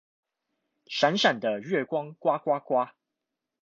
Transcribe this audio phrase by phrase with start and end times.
[0.89, 2.87] 閃閃的月光呱呱呱